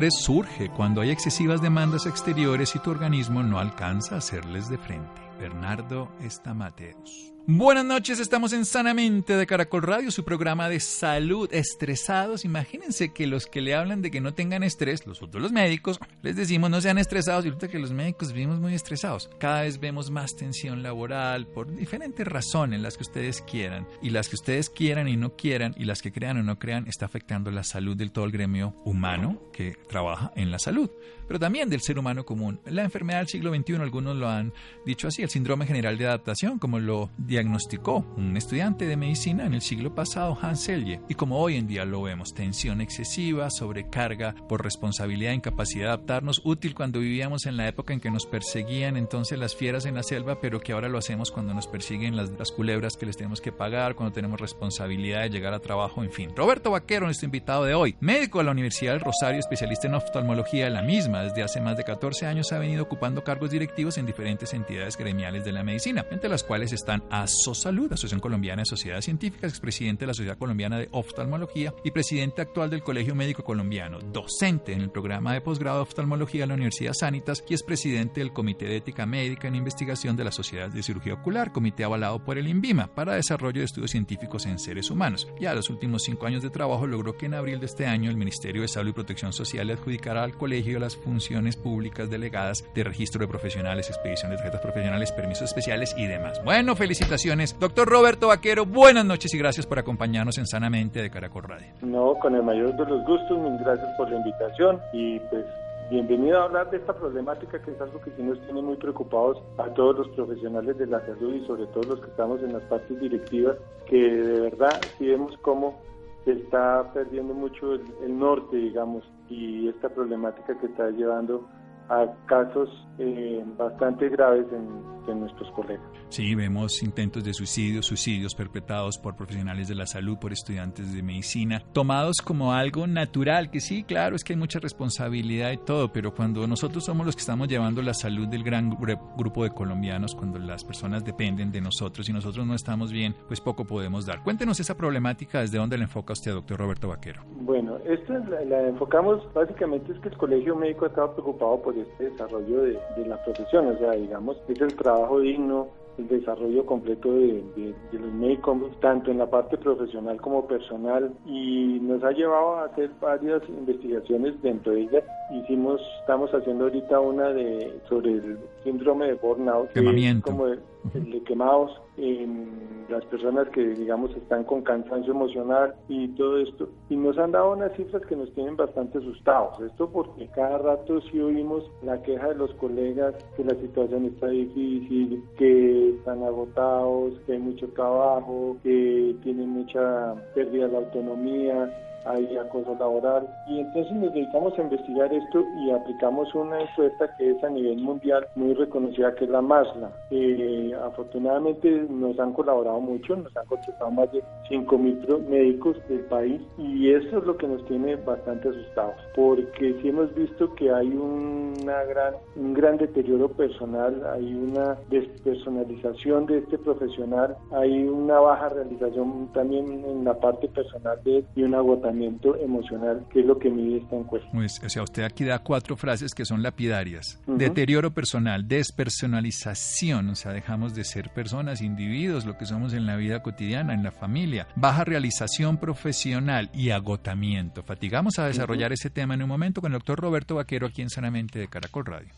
[0.00, 4.78] Estrés surge cuando hay excesivas demandas exteriores y tu organismo no alcanza a hacerles de
[4.78, 5.29] frente.
[5.40, 7.32] Bernardo Estamateus.
[7.46, 11.48] Buenas noches, estamos en Sanamente de Caracol Radio, su programa de salud.
[11.50, 15.50] Estresados, imagínense que los que le hablan de que no tengan estrés, los otros los
[15.50, 19.30] médicos, les decimos no sean estresados y resulta que los médicos vivimos muy estresados.
[19.40, 23.88] Cada vez vemos más tensión laboral por diferentes razones, las que ustedes quieran.
[24.02, 26.86] Y las que ustedes quieran y no quieran, y las que crean o no crean,
[26.86, 30.90] está afectando la salud del todo el gremio humano que trabaja en la salud
[31.30, 32.58] pero también del ser humano común.
[32.64, 34.52] La enfermedad del siglo XXI, algunos lo han
[34.84, 39.54] dicho así, el síndrome general de adaptación, como lo diagnosticó un estudiante de medicina en
[39.54, 44.34] el siglo pasado, Hans Selye, y como hoy en día lo vemos, tensión excesiva, sobrecarga
[44.48, 48.96] por responsabilidad, incapacidad de adaptarnos, útil cuando vivíamos en la época en que nos perseguían
[48.96, 52.30] entonces las fieras en la selva, pero que ahora lo hacemos cuando nos persiguen las,
[52.30, 56.10] las culebras que les tenemos que pagar, cuando tenemos responsabilidad de llegar a trabajo, en
[56.10, 56.34] fin.
[56.34, 60.68] Roberto Vaquero, nuestro invitado de hoy, médico de la Universidad del Rosario, especialista en oftalmología,
[60.70, 64.52] la misma desde hace más de 14 años ha venido ocupando cargos directivos en diferentes
[64.54, 69.52] entidades gremiales de la medicina, entre las cuales están ASOSalud, Asociación Colombiana de Sociedades Científicas,
[69.52, 74.72] expresidente de la Sociedad Colombiana de Oftalmología y presidente actual del Colegio Médico Colombiano, docente
[74.72, 78.32] en el programa de posgrado de oftalmología de la Universidad Sanitas y es presidente del
[78.32, 82.38] Comité de Ética Médica en Investigación de la Sociedad de Cirugía Ocular, comité avalado por
[82.38, 85.28] el INVIMA para desarrollo de estudios científicos en seres humanos.
[85.38, 88.16] Ya los últimos cinco años de trabajo logró que en abril de este año el
[88.16, 92.84] Ministerio de Salud y Protección Social le adjudicara al colegio las funciones públicas delegadas de
[92.84, 96.40] registro de profesionales, expedición de tarjetas profesionales, permisos especiales y demás.
[96.44, 97.58] Bueno, felicitaciones.
[97.58, 101.68] Doctor Roberto Vaquero, buenas noches y gracias por acompañarnos en Sanamente de Caracol Radio.
[101.82, 105.44] No, con el mayor de los gustos, mil gracias por la invitación y pues
[105.90, 109.42] bienvenido a hablar de esta problemática que es algo que sí nos tiene muy preocupados
[109.58, 112.62] a todos los profesionales de la salud y sobre todo los que estamos en las
[112.64, 113.56] partes directivas,
[113.86, 115.80] que de verdad sí vemos cómo
[116.24, 121.48] se está perdiendo mucho el, el norte, digamos, y esta problemática que está llevando
[121.90, 122.68] a casos
[122.98, 125.84] eh, bastante graves en, en, nuestros colegas.
[126.08, 131.02] Sí, vemos intentos de suicidio, suicidios perpetrados por profesionales de la salud, por estudiantes de
[131.02, 135.92] medicina, tomados como algo natural, que sí, claro, es que hay mucha responsabilidad y todo,
[135.92, 140.14] pero cuando nosotros somos los que estamos llevando la salud del gran grupo de colombianos,
[140.14, 144.22] cuando las personas dependen de nosotros y nosotros no estamos bien, pues poco podemos dar.
[144.22, 147.22] Cuéntenos esa problemática, ¿desde dónde la enfoca usted, doctor Roberto Vaquero?
[147.40, 151.76] Bueno, esta la, la enfocamos básicamente es que el Colegio Médico ha estado preocupado por
[151.76, 154.89] este desarrollo de, de, la profesión, o sea, digamos, es el trabajo
[155.20, 155.68] digno,
[155.98, 161.12] el desarrollo completo de, de, de, los médicos, tanto en la parte profesional como personal,
[161.26, 165.04] y nos ha llevado a hacer varias investigaciones dentro de ellas.
[165.32, 170.30] Hicimos, estamos haciendo ahorita una de sobre el síndrome de burnout, Quemamiento.
[170.30, 170.60] como el, el
[170.94, 176.68] de quemados en las personas que digamos están con cansancio emocional y todo esto.
[176.88, 179.60] Y nos han dado unas cifras que nos tienen bastante asustados.
[179.60, 184.28] Esto porque cada rato sí oímos la queja de los colegas que la situación está
[184.28, 192.36] difícil que están agotados que hay mucho trabajo que tienen mucha pérdida de autonomía hay
[192.36, 197.44] acoso laboral y entonces nos dedicamos a investigar esto y aplicamos una encuesta que es
[197.44, 199.90] a nivel mundial muy reconocida que es la MASLA.
[200.10, 206.40] Eh, afortunadamente nos han colaborado mucho, nos han contestado más de 5.000 médicos del país
[206.58, 210.88] y eso es lo que nos tiene bastante asustados porque sí hemos visto que hay
[210.88, 218.48] una gran, un gran deterioro personal, hay una despersonalización de este profesional, hay una baja
[218.48, 223.50] realización también en la parte personal de y un agotamiento emocional, que es lo que
[223.50, 224.28] mide esta encuesta.
[224.32, 227.20] Pues, o sea, usted aquí da cuatro frases que son lapidarias.
[227.26, 227.36] Uh -huh.
[227.36, 232.96] Deterioro personal, despersonalización, o sea, dejamos de ser personas, individuos, lo que somos en la
[232.96, 234.46] vida cotidiana, en la familia.
[234.56, 237.62] Baja realización profesional y agotamiento.
[237.62, 238.78] Fatigamos a desarrollar uh -huh.
[238.78, 241.86] ese tema en un momento con el doctor Roberto Vaquero aquí en Sanamente de Caracol
[241.86, 242.12] Radio.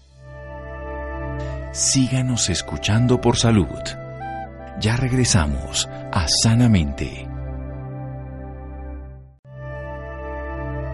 [1.72, 3.66] Síganos escuchando por salud.
[4.78, 7.31] Ya regresamos a Sanamente.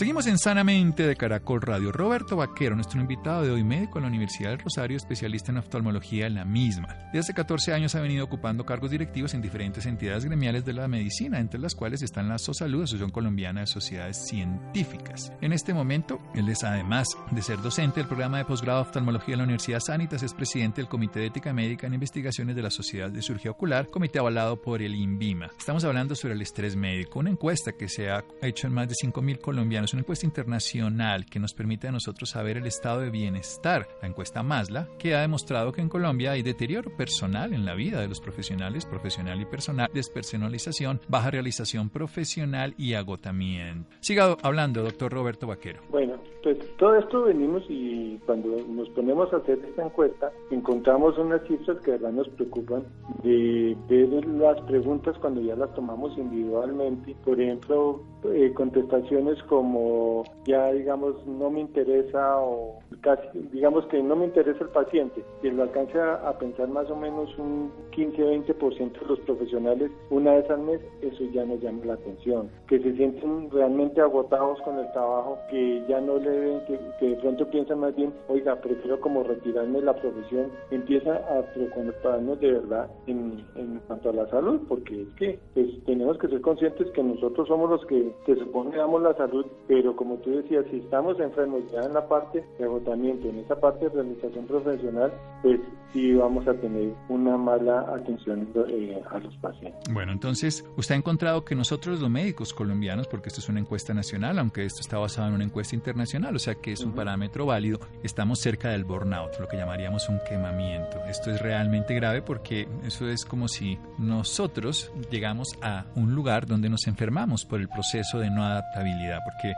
[0.00, 1.92] Seguimos en Sanamente de Caracol Radio.
[1.92, 6.26] Roberto Vaquero, nuestro invitado de hoy, médico en la Universidad del Rosario, especialista en oftalmología
[6.26, 6.88] en la misma.
[7.08, 10.88] Desde hace 14 años ha venido ocupando cargos directivos en diferentes entidades gremiales de la
[10.88, 15.34] medicina, entre las cuales están la SOSALUD, Asociación Colombiana de Sociedades Científicas.
[15.42, 19.34] En este momento, él es además de ser docente del programa de posgrado de oftalmología
[19.34, 22.70] en la Universidad Sanitas, es presidente del Comité de Ética Médica en Investigaciones de la
[22.70, 25.50] Sociedad de Cirugía Ocular, comité avalado por el INVIMA.
[25.58, 28.94] Estamos hablando sobre el estrés médico, una encuesta que se ha hecho en más de
[28.94, 33.88] 5.000 colombianos, una encuesta internacional que nos permite a nosotros saber el estado de bienestar.
[34.02, 38.00] La encuesta MASLA, que ha demostrado que en Colombia hay deterioro personal en la vida
[38.00, 43.90] de los profesionales, profesional y personal, despersonalización, baja realización profesional y agotamiento.
[44.00, 45.82] Siga hablando, doctor Roberto Vaquero.
[45.90, 51.42] Bueno, pues todo esto venimos y cuando nos ponemos a hacer esta encuesta encontramos unas
[51.46, 52.84] cifras que de verdad nos preocupan
[53.22, 57.14] de ver las preguntas cuando ya las tomamos individualmente.
[57.24, 64.16] Por ejemplo, eh, contestaciones como ya digamos no me interesa o casi digamos que no
[64.16, 65.22] me interesa el paciente.
[65.42, 70.50] Y lo alcanza a pensar más o menos un 15-20% de los profesionales una vez
[70.50, 72.50] al mes, eso ya nos llama la atención.
[72.68, 77.48] Que se sienten realmente agotados con el trabajo, que ya no le que, de pronto
[77.50, 82.90] piensan más bien, oiga, prefiero como retirarme de la profesión, empieza a preocuparnos de verdad
[83.06, 83.44] en,
[83.86, 87.70] cuanto a la salud, porque es que pues, tenemos que ser conscientes que nosotros somos
[87.70, 91.80] los que se supone damos la salud, pero como tú decías, si estamos enfermos ya
[91.80, 95.12] en la parte de agotamiento, en esa parte de realización profesional,
[95.42, 95.60] pues
[95.92, 99.82] sí vamos a tener una mala atención eh, a los pacientes.
[99.92, 103.94] Bueno, entonces, usted ha encontrado que nosotros los médicos colombianos, porque esto es una encuesta
[103.94, 107.46] nacional, aunque esto está basado en una encuesta internacional, o sea que es un parámetro
[107.46, 111.04] válido, estamos cerca del burnout, lo que llamaríamos un quemamiento.
[111.06, 116.68] Esto es realmente grave porque eso es como si nosotros llegamos a un lugar donde
[116.68, 119.54] nos enfermamos por el proceso de no adaptabilidad, porque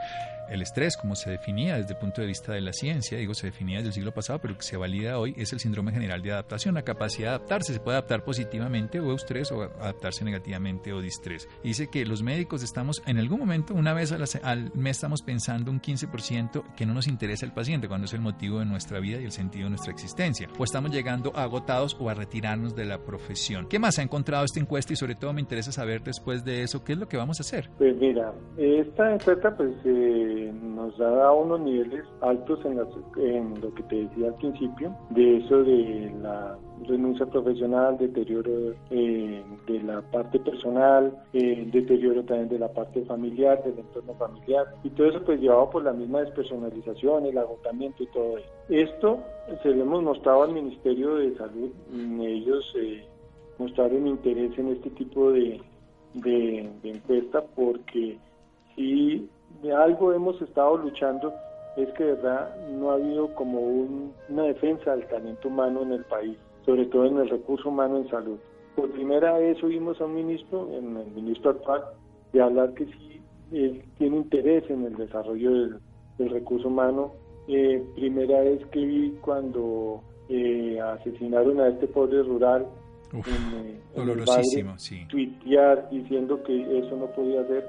[0.48, 3.46] el estrés, como se definía desde el punto de vista de la ciencia, digo, se
[3.46, 6.32] definía desde el siglo pasado, pero que se valida hoy, es el síndrome general de
[6.32, 7.72] adaptación, la capacidad de adaptarse.
[7.72, 11.48] Se puede adaptar positivamente o estrés o adaptarse negativamente o distrés.
[11.62, 15.80] dice que los médicos estamos, en algún momento, una vez al mes, estamos pensando un
[15.80, 19.24] 15% que no nos interesa el paciente, cuando es el motivo de nuestra vida y
[19.24, 20.48] el sentido de nuestra existencia.
[20.58, 23.66] O estamos llegando agotados o a retirarnos de la profesión.
[23.68, 26.84] ¿Qué más ha encontrado esta encuesta y sobre todo me interesa saber después de eso
[26.84, 27.70] qué es lo que vamos a hacer?
[27.78, 29.72] Pues mira, esta encuesta pues...
[29.84, 32.78] Eh nos da unos niveles altos en,
[33.22, 39.42] en lo que te decía al principio, de eso de la renuncia profesional, deterioro eh,
[39.66, 44.90] de la parte personal, eh, deterioro también de la parte familiar, del entorno familiar, y
[44.90, 48.48] todo eso pues llevado por la misma despersonalización, el agotamiento y todo eso.
[48.68, 49.22] Esto
[49.62, 51.70] se lo hemos mostrado al Ministerio de Salud,
[52.22, 53.04] ellos eh,
[53.58, 55.60] mostraron interés en este tipo de,
[56.14, 58.18] de, de encuesta porque
[58.74, 59.28] sí
[59.62, 61.32] de algo hemos estado luchando
[61.76, 63.60] es que de verdad no ha habido como
[64.28, 68.08] una defensa del talento humano en el país, sobre todo en el recurso humano en
[68.08, 68.38] salud.
[68.76, 71.82] Por primera vez oímos a un ministro, en el ministro actual,
[72.32, 73.12] de hablar que sí
[73.52, 75.80] él tiene interés en el desarrollo del,
[76.30, 77.12] recurso humano.
[77.48, 82.66] Eh, primera vez que vi cuando eh, asesinaron a este pobre rural
[83.12, 85.04] en, dolorosísimo, sí.
[85.08, 87.66] tuitear diciendo que eso no podía ser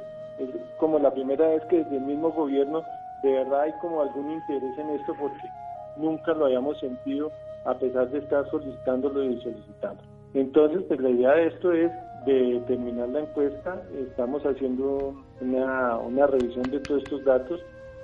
[0.78, 2.84] como la primera vez que desde el mismo gobierno
[3.24, 5.50] de verdad hay como algún interés en esto porque
[5.98, 7.32] nunca lo habíamos sentido
[7.66, 10.04] a pesar de estar solicitándolo y solicitando.
[10.34, 11.92] Entonces, pues la idea de esto es
[12.26, 17.62] de terminar la encuesta, estamos haciendo una, una revisión de todos estos datos,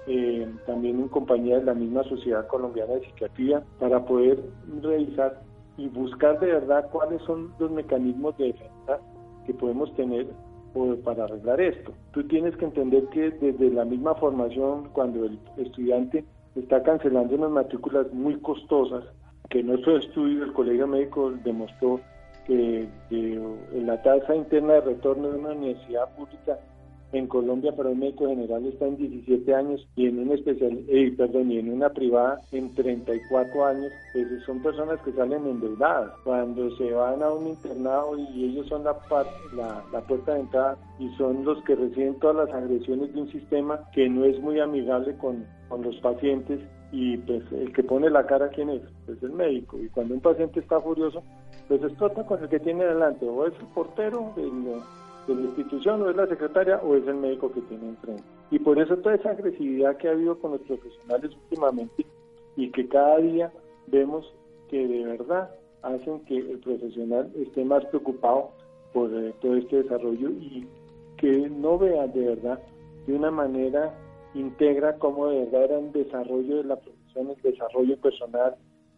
[0.08, 4.40] eh, también en compañía de la misma Sociedad Colombiana de Psiquiatría, para poder
[4.82, 5.40] revisar
[5.78, 9.00] y buscar de verdad cuáles son los mecanismos de defensa
[9.46, 10.28] que podemos tener
[11.04, 11.94] para arreglar esto.
[12.12, 16.24] Tú tienes que entender que desde la misma formación, cuando el estudiante
[16.56, 19.04] está cancelando unas matrículas muy costosas,
[19.50, 22.00] que nuestro estudio del Colegio Médico demostró
[22.46, 22.88] que
[23.74, 26.60] la tasa interna de retorno de una universidad pública
[27.12, 31.14] en Colombia para un médico general está en 17 años y en una especial, eh,
[31.18, 36.12] perdón, y en una privada en 34 años, pues son personas que salen endeudadas.
[36.24, 38.96] Cuando se van a un internado y ellos son la,
[39.92, 43.80] la, puerta de entrada y son los que reciben todas las agresiones de un sistema
[43.94, 46.60] que no es muy amigable con, con los pacientes
[46.92, 50.22] y pues el que pone la cara quién es, es el médico y cuando un
[50.22, 51.22] paciente está furioso
[51.68, 54.82] pues explota con el que tiene delante o es el portero, el
[55.36, 58.24] de la institución o es la secretaria o es el médico que tiene enfrente.
[58.52, 62.06] Y por eso toda esa agresividad que ha habido con los profesionales últimamente
[62.56, 63.52] y que cada día
[63.88, 64.34] vemos
[64.70, 65.50] que de verdad
[65.82, 68.52] hacen que el profesional esté más preocupado
[68.94, 70.68] por eh, todo este desarrollo y
[71.18, 72.60] que no vea de verdad
[73.08, 73.94] de una manera
[74.34, 78.56] integra cómo de verdad era un desarrollo de la profesión, el desarrollo personal,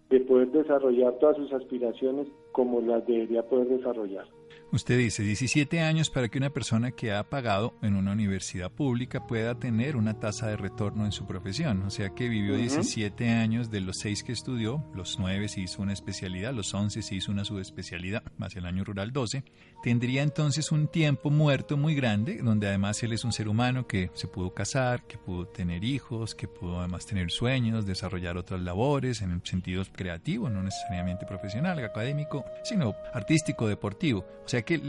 [0.09, 4.27] de poder desarrollar todas sus aspiraciones como las debería poder desarrollar.
[4.73, 9.27] Usted dice 17 años para que una persona que ha pagado en una universidad pública
[9.27, 11.81] pueda tener una tasa de retorno en su profesión.
[11.81, 15.81] O sea que vivió 17 años de los 6 que estudió, los 9 se hizo
[15.81, 19.43] una especialidad, los 11 se hizo una subespecialidad, más el año rural 12.
[19.83, 24.09] Tendría entonces un tiempo muerto muy grande, donde además él es un ser humano que
[24.13, 29.21] se pudo casar, que pudo tener hijos, que pudo además tener sueños, desarrollar otras labores
[29.21, 34.25] en sentido creativo, no necesariamente profesional, académico, sino artístico, deportivo.
[34.45, 34.79] O sea que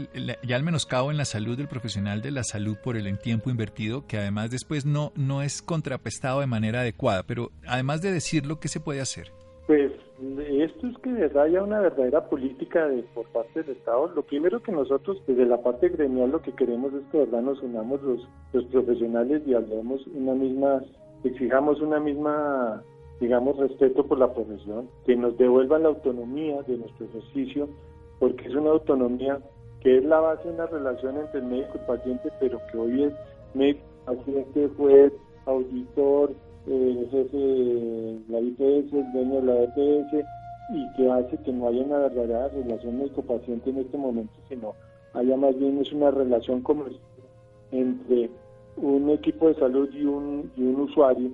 [0.43, 4.05] ya al menoscabo en la salud del profesional de la salud por el tiempo invertido,
[4.07, 7.23] que además después no, no es contrapestado de manera adecuada.
[7.23, 9.31] Pero además de decirlo, ¿qué se puede hacer?
[9.67, 9.91] Pues
[10.47, 14.11] esto es que de verdad haya una verdadera política de, por parte del Estado.
[14.15, 17.41] Lo primero que nosotros, desde la parte gremial, lo que queremos es que de verdad
[17.41, 20.81] nos unamos los, los profesionales y hablemos una misma,
[21.23, 22.83] exijamos una misma
[23.23, 27.69] digamos, respeto por la profesión, que nos devuelvan la autonomía de nuestro ejercicio,
[28.19, 29.39] porque es una autonomía
[29.79, 32.77] que es la base de una relación entre el médico y el paciente, pero que
[32.77, 33.13] hoy es
[33.53, 35.13] médico, paciente, juez,
[35.45, 36.33] auditor,
[36.67, 40.25] eh, jefe de la IPS, el dueño de la EPS,
[40.73, 44.73] y que hace que no haya una verdadera relación médico-paciente en este momento, sino
[45.13, 46.99] haya más bien es una relación comercial
[47.71, 48.29] entre
[48.75, 51.31] un equipo de salud y un, y un usuario,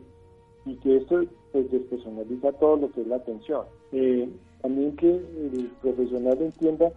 [0.65, 3.65] y que esto pues, despersonaliza todo lo que es la atención.
[3.91, 4.29] Eh,
[4.61, 6.91] también que el profesional entienda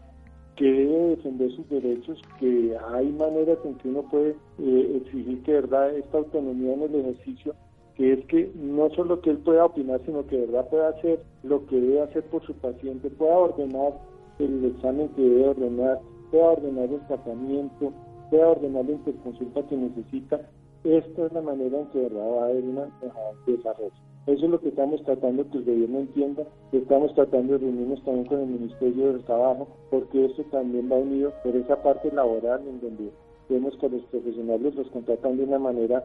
[0.57, 5.53] que debe defender sus derechos, que hay maneras en que uno puede eh, exigir que
[5.53, 7.55] verdad esta autonomía en el ejercicio,
[7.95, 11.23] que es que no solo que él pueda opinar, sino que de verdad pueda hacer
[11.43, 13.95] lo que debe hacer por su paciente, pueda ordenar
[14.39, 16.01] el examen que debe ordenar,
[16.31, 17.93] pueda ordenar el tratamiento,
[18.31, 20.41] pueda ordenar la interconsulta que necesita.
[20.85, 22.81] Esta es la manera en que de verdad va a haber un
[23.47, 23.93] desarrollo.
[24.27, 26.43] Eso es lo que estamos tratando que el gobierno entienda.
[26.73, 31.33] Estamos tratando de reunirnos también con el Ministerio del Trabajo, porque esto también va unido
[31.45, 33.11] por esa parte laboral en donde
[33.49, 36.05] vemos que los profesionales los contratan de una manera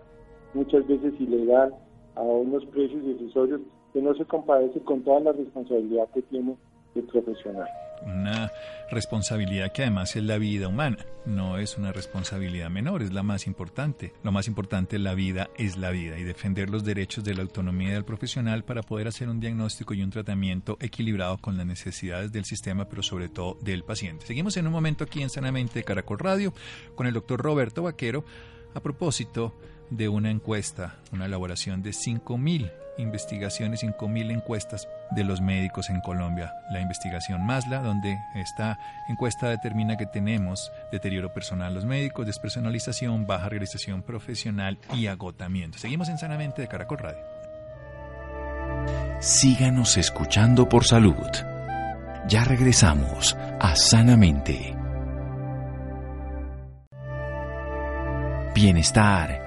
[0.53, 1.73] muchas veces ilegal,
[2.15, 3.61] a unos precios decisorios
[3.93, 6.55] que no se compadece con toda la responsabilidad que tiene
[7.03, 7.67] profesional
[8.05, 8.51] una
[8.89, 13.47] responsabilidad que además es la vida humana, no es una responsabilidad menor, es la más
[13.47, 14.13] importante.
[14.23, 17.93] Lo más importante, la vida es la vida y defender los derechos de la autonomía
[17.93, 22.45] del profesional para poder hacer un diagnóstico y un tratamiento equilibrado con las necesidades del
[22.45, 24.25] sistema, pero sobre todo del paciente.
[24.25, 26.53] Seguimos en un momento aquí en Sanamente Caracol Radio
[26.95, 28.23] con el doctor Roberto Vaquero
[28.73, 29.53] a propósito
[29.89, 36.53] de una encuesta, una elaboración de 5.000 investigaciones, 5.000 encuestas de los médicos en Colombia.
[36.71, 43.49] La investigación MASLA, donde esta encuesta determina que tenemos deterioro personal los médicos, despersonalización, baja
[43.49, 45.77] realización profesional y agotamiento.
[45.77, 47.23] Seguimos en Sanamente de Caracol Radio.
[49.19, 51.15] Síganos escuchando por salud.
[52.27, 54.75] Ya regresamos a Sanamente.
[58.53, 59.46] Bienestar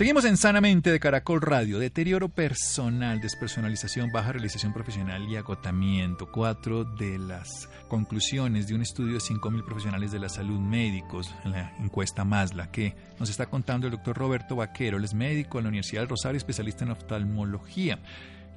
[0.00, 1.78] Seguimos en Sanamente de Caracol Radio.
[1.78, 6.32] Deterioro personal, despersonalización, baja realización profesional y agotamiento.
[6.32, 11.50] Cuatro de las conclusiones de un estudio de 5.000 profesionales de la salud médicos, en
[11.50, 14.96] la encuesta MASLA, que nos está contando el doctor Roberto Vaquero.
[14.96, 17.98] Él es médico en la Universidad del Rosario, especialista en oftalmología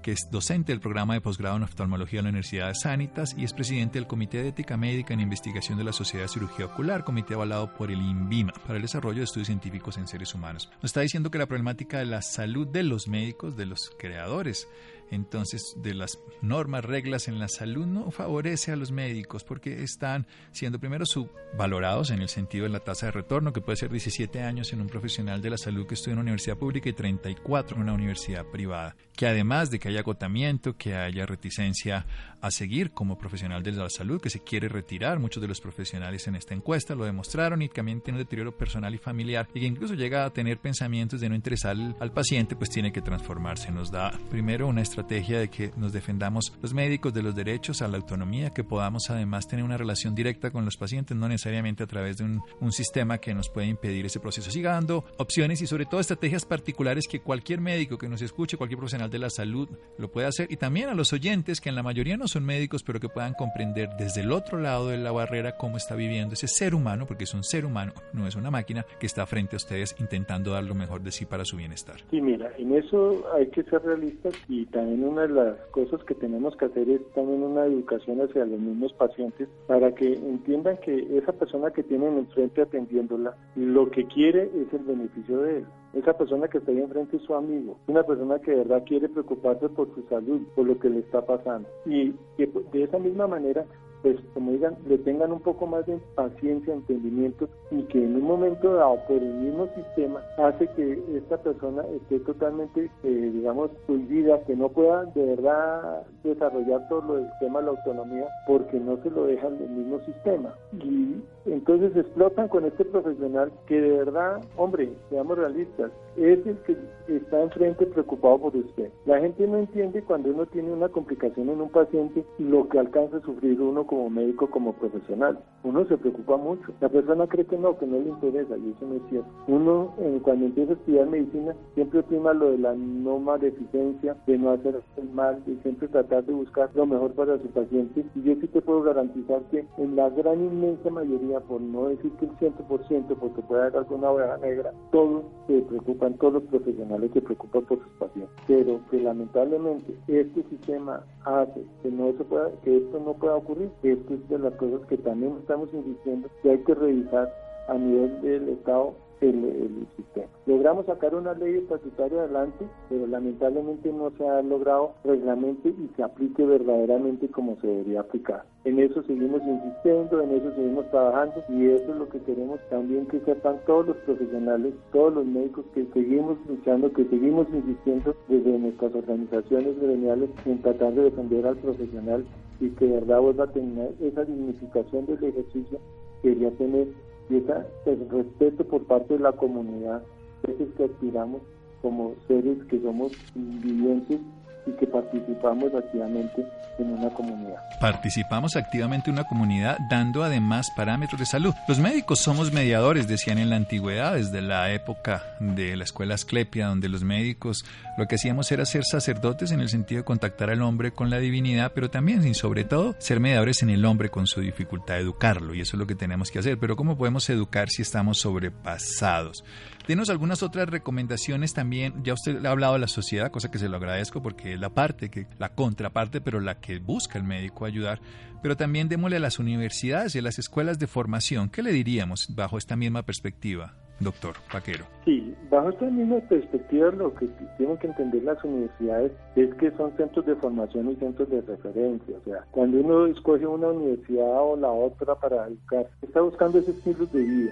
[0.03, 3.45] que es docente del programa de posgrado en oftalmología de la Universidad de Sanitas y
[3.45, 7.03] es presidente del Comité de Ética Médica en Investigación de la Sociedad de Cirugía Ocular,
[7.03, 10.69] comité avalado por el INVIMA para el desarrollo de estudios científicos en seres humanos.
[10.75, 14.67] Nos está diciendo que la problemática de la salud de los médicos, de los creadores
[15.13, 20.27] entonces de las normas, reglas en la salud no favorece a los médicos porque están
[20.51, 24.41] siendo primero subvalorados en el sentido de la tasa de retorno, que puede ser 17
[24.41, 27.75] años en un profesional de la salud que estudia en una universidad pública y 34
[27.75, 28.95] en una universidad privada.
[29.15, 32.05] Que además de que haya agotamiento, que haya reticencia
[32.43, 36.27] a seguir como profesional de la salud, que se quiere retirar, muchos de los profesionales
[36.27, 39.65] en esta encuesta lo demostraron y también tiene un deterioro personal y familiar y que
[39.65, 43.71] incluso llega a tener pensamientos de no interesar al, paciente, pues tiene que transformarse.
[43.71, 47.87] Nos da primero una estrategia de que nos defendamos los médicos de los derechos a
[47.87, 51.87] la autonomía, que podamos además tener una relación directa con los pacientes, no necesariamente a
[51.87, 54.51] través de un, un sistema que nos puede impedir ese proceso.
[54.51, 58.77] Siga dando opciones y sobre todo estrategias particulares que cualquier médico que nos escuche, cualquier
[58.79, 61.83] profesional de la salud lo puede hacer y también a los oyentes que en la
[61.83, 65.55] mayoría no son médicos, pero que puedan comprender desde el otro lado de la barrera
[65.55, 68.85] cómo está viviendo ese ser humano, porque es un ser humano, no es una máquina
[68.99, 71.97] que está frente a ustedes intentando dar lo mejor de sí para su bienestar.
[72.09, 76.15] Sí, mira, en eso hay que ser realistas y también una de las cosas que
[76.15, 81.17] tenemos que hacer es también una educación hacia los mismos pacientes para que entiendan que
[81.17, 85.65] esa persona que tienen enfrente atendiéndola, lo que quiere es el beneficio de él.
[85.93, 89.09] Esa persona que está ahí enfrente es su amigo, una persona que de verdad quiere
[89.09, 91.67] preocuparse por su salud, por lo que le está pasando.
[91.85, 93.65] Y que de esa misma manera
[94.03, 98.23] pues como digan, le tengan un poco más de paciencia, entendimiento y que en un
[98.23, 104.43] momento dado por el mismo sistema hace que esta persona esté totalmente, eh, digamos, prohibida,
[104.43, 109.01] que no pueda de verdad desarrollar todo lo del tema de la autonomía porque no
[109.01, 110.53] se lo dejan el mismo sistema.
[110.73, 116.77] Y entonces explotan con este profesional que de verdad, hombre, seamos realistas, es el que
[117.07, 118.89] está enfrente preocupado por usted.
[119.05, 123.17] La gente no entiende cuando uno tiene una complicación en un paciente lo que alcanza
[123.17, 125.39] a sufrir uno como médico, como profesional.
[125.63, 126.71] Uno se preocupa mucho.
[126.81, 129.29] La persona cree que no, que no le interesa y eso no es cierto.
[129.47, 134.37] Uno eh, cuando empieza a estudiar medicina siempre prima lo de la no maleficencia, de
[134.37, 138.05] no hacer el mal, de siempre tratar de buscar lo mejor para su paciente.
[138.15, 142.11] Y yo sí te puedo garantizar que en la gran inmensa mayoría, por no decir
[142.13, 147.11] que el 100%, porque puede haber alguna oveja negra, todos se preocupan, todos los profesionales
[147.13, 148.35] se preocupan por sus pacientes.
[148.47, 153.69] Pero que lamentablemente este sistema hace que no se pueda, que esto no pueda ocurrir,
[153.83, 157.33] esto es de las cosas que también estamos insistiendo que hay que revisar
[157.67, 158.93] a nivel del Estado
[159.29, 160.27] el, sistema.
[160.45, 166.03] Logramos sacar una ley estatutaria adelante, pero lamentablemente no se ha logrado reglamente y se
[166.03, 168.43] aplique verdaderamente como se debería aplicar.
[168.65, 173.05] En eso seguimos insistiendo, en eso seguimos trabajando y eso es lo que queremos también
[173.07, 178.57] que sepan todos los profesionales, todos los médicos que seguimos luchando, que seguimos insistiendo desde
[178.57, 182.25] nuestras organizaciones gremiales en tratar de defender al profesional
[182.59, 185.79] y que de verdad vuelva a tener esa dignificación del ejercicio
[186.21, 186.87] que ya tener
[187.29, 190.03] y esa, el respeto por parte de la comunidad,
[190.43, 191.41] es que aspiramos
[191.81, 194.19] como seres que somos vivientes
[194.65, 196.45] y que participamos activamente
[196.79, 197.61] en una comunidad.
[197.79, 201.53] Participamos activamente en una comunidad dando además parámetros de salud.
[201.67, 206.67] Los médicos somos mediadores, decían en la antigüedad, desde la época de la escuela Asclepia,
[206.67, 207.65] donde los médicos
[207.97, 211.19] lo que hacíamos era ser sacerdotes en el sentido de contactar al hombre con la
[211.19, 215.01] divinidad, pero también y sobre todo ser mediadores en el hombre con su dificultad de
[215.01, 216.57] educarlo, y eso es lo que tenemos que hacer.
[216.57, 219.43] Pero ¿cómo podemos educar si estamos sobrepasados?
[219.87, 222.03] Denos algunas otras recomendaciones también.
[222.03, 224.69] Ya usted ha hablado de la sociedad, cosa que se lo agradezco porque es la
[224.69, 227.99] parte, que, la contraparte, pero la que busca el médico ayudar.
[228.41, 231.49] Pero también démosle a las universidades y a las escuelas de formación.
[231.49, 233.75] ¿Qué le diríamos bajo esta misma perspectiva?
[233.99, 234.85] Doctor Paquero.
[235.05, 237.27] Sí, bajo esta misma perspectiva lo que
[237.57, 242.17] tienen que entender las universidades es que son centros de formación y centros de referencia.
[242.17, 246.75] O sea, cuando uno escoge una universidad o la otra para educar, está buscando esos
[246.75, 247.51] estilos de vida,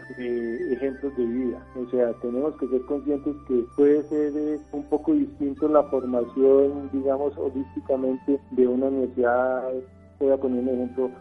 [0.72, 1.66] ejemplos de vida.
[1.76, 6.90] O sea, tenemos que ser conscientes que puede ser eh, un poco distinto la formación,
[6.94, 9.72] digamos, holísticamente de una universidad,
[10.20, 11.12] voy a poner un ejemplo,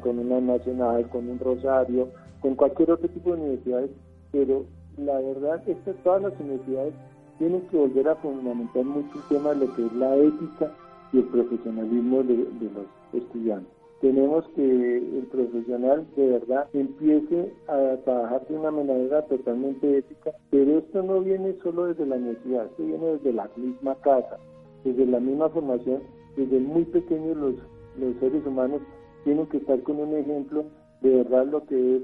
[0.00, 2.08] con una nacional, con un rosario,
[2.40, 3.90] con cualquier otro tipo de universidades
[4.36, 4.66] pero
[4.98, 6.92] la verdad es que todas las universidades
[7.38, 10.72] tienen que volver a fundamentar mucho el tema de lo que es la ética
[11.12, 13.72] y el profesionalismo de, los estudiantes.
[14.02, 20.78] Tenemos que el profesional de verdad empiece a trabajar de una manera totalmente ética, pero
[20.78, 24.36] esto no viene solo desde la universidad, esto viene desde la misma casa,
[24.84, 26.02] desde la misma formación,
[26.36, 27.54] desde muy pequeños los,
[27.98, 28.82] los seres humanos
[29.24, 30.66] tienen que estar con un ejemplo
[31.00, 32.02] de verdad lo que es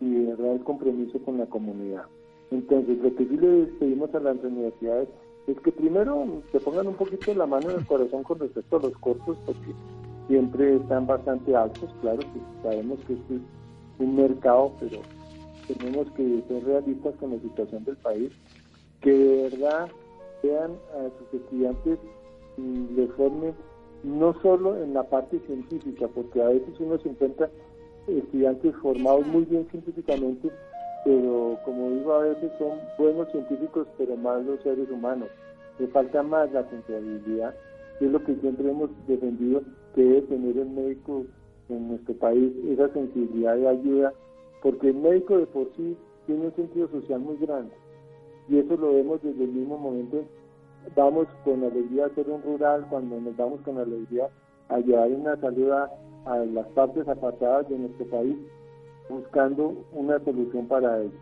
[0.00, 2.04] y de verdad el compromiso con la comunidad.
[2.50, 5.08] Entonces, lo que sí le pedimos a las universidades
[5.46, 8.82] es que primero se pongan un poquito la mano en el corazón con respecto a
[8.82, 9.72] los costos, porque
[10.28, 13.40] siempre están bastante altos, claro que sabemos que este es
[13.98, 14.98] un mercado, pero
[15.66, 18.32] tenemos que ser realistas con la situación del país,
[19.00, 19.88] que de verdad
[20.42, 21.98] vean a sus estudiantes
[22.56, 23.10] y les
[24.04, 27.50] no solo en la parte científica, porque a veces uno se encuentra
[28.06, 30.50] estudiantes formados muy bien científicamente,
[31.04, 35.28] pero como digo, a veces son buenos científicos, pero malos seres humanos.
[35.78, 37.54] Le falta más la sensibilidad,
[37.98, 39.62] que es lo que siempre hemos defendido,
[39.94, 41.24] que debe tener el médico
[41.68, 44.12] en nuestro país, esa sensibilidad de ayuda,
[44.62, 47.72] porque el médico de por sí tiene un sentido social muy grande.
[48.48, 50.24] Y eso lo vemos desde el mismo momento
[50.96, 54.28] vamos con alegría a hacer un rural, cuando nos vamos con alegría
[54.68, 55.90] a llevar una salud a,
[56.52, 58.36] las partes apartadas de nuestro país,
[59.08, 61.18] buscando una solución para ello.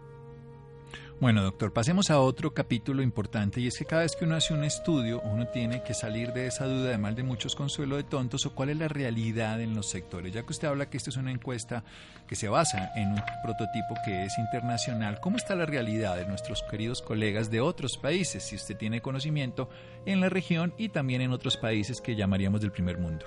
[1.20, 4.54] Bueno, doctor, pasemos a otro capítulo importante y es que cada vez que uno hace
[4.54, 8.04] un estudio, uno tiene que salir de esa duda de mal de muchos consuelo de
[8.04, 10.32] tontos o cuál es la realidad en los sectores.
[10.32, 11.84] Ya que usted habla que esta es una encuesta
[12.26, 16.62] que se basa en un prototipo que es internacional, ¿cómo está la realidad de nuestros
[16.70, 19.68] queridos colegas de otros países, si usted tiene conocimiento
[20.06, 23.26] en la región y también en otros países que llamaríamos del primer mundo?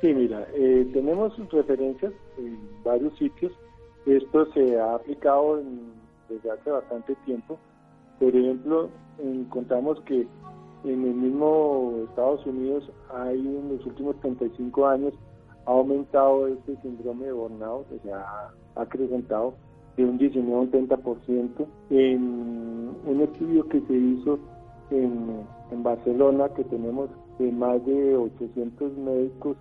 [0.00, 3.50] Sí, mira, eh, tenemos referencias en varios sitios.
[4.06, 7.58] Esto se ha aplicado en desde hace bastante tiempo.
[8.18, 10.26] Por ejemplo, encontramos que
[10.84, 15.14] en el mismo Estados Unidos hay en los últimos 35 años
[15.66, 19.54] ha aumentado este síndrome de burnout, o sea, ha acrecentado
[19.96, 21.66] de un 19 a un 30%.
[21.90, 22.22] En
[23.06, 24.38] un estudio que se hizo
[24.90, 25.44] en,
[25.82, 29.56] Barcelona, que tenemos de más de 800 médicos,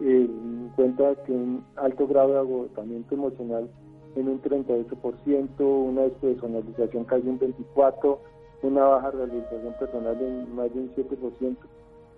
[0.00, 0.28] eh,
[0.76, 3.70] cuenta que un alto grado de agotamiento emocional
[4.16, 8.18] en un 38%, una despersonalización casi un 24%,
[8.62, 11.56] una baja realización personal en más de un 7%.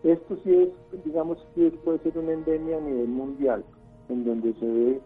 [0.05, 3.65] Esto sí es, digamos, sí puede ser una endemia a nivel mundial,
[4.09, 5.01] en donde se ve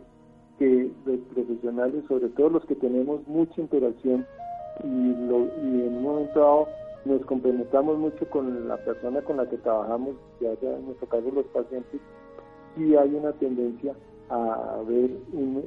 [0.59, 4.26] que los profesionales, sobre todo los que tenemos mucha interacción
[4.85, 6.68] y, lo, y en un momento dado
[7.07, 11.31] nos complementamos mucho con la persona con la que trabajamos, ya sea en nuestro caso
[11.31, 12.00] los pacientes,
[12.76, 13.94] sí hay una tendencia
[14.31, 15.11] a ver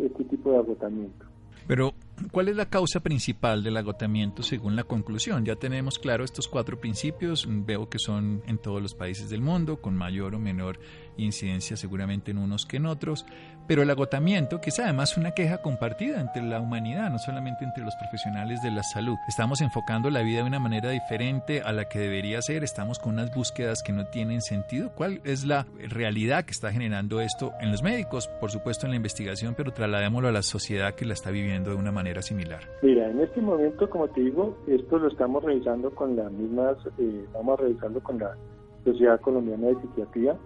[0.02, 1.26] este tipo de agotamiento.
[1.67, 1.93] Pero,
[2.32, 5.45] ¿cuál es la causa principal del agotamiento según la conclusión?
[5.45, 9.80] Ya tenemos claro estos cuatro principios, veo que son en todos los países del mundo,
[9.80, 10.80] con mayor o menor
[11.17, 13.26] incidencia seguramente en unos que en otros,
[13.67, 17.84] pero el agotamiento, que es además una queja compartida entre la humanidad, no solamente entre
[17.84, 19.15] los profesionales de la salud.
[19.28, 23.13] Estamos enfocando la vida de una manera diferente a la que debería ser, estamos con
[23.13, 24.91] unas búsquedas que no tienen sentido.
[24.95, 28.28] ¿Cuál es la realidad que está generando esto en los médicos?
[28.41, 31.78] Por supuesto en la investigación, pero trasladémoslo a la sociedad que la está viviendo de
[31.78, 32.62] una manera similar.
[32.82, 37.26] Mira, en este momento, como te digo, esto lo estamos revisando con las mismas, eh,
[37.34, 38.36] vamos a revisarlo con la
[38.84, 40.38] Sociedad Colombiana de Psiquiatría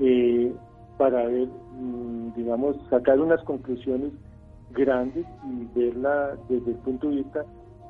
[0.00, 0.52] eh,
[0.98, 4.12] para ver, mm, digamos, sacar unas conclusiones
[4.72, 7.44] grandes y verla desde el punto de vista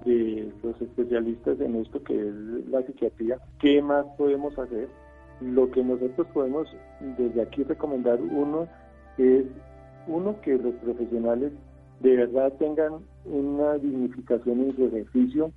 [0.05, 2.35] de los especialistas en esto que es
[2.69, 4.89] la psiquiatría, qué más podemos hacer.
[5.41, 6.69] Lo que nosotros podemos
[7.19, 8.67] desde aquí recomendar uno
[9.19, 9.45] es
[10.07, 11.53] uno que los profesionales
[12.01, 12.95] de verdad tengan
[13.25, 15.53] una dignificación en su ejercicio,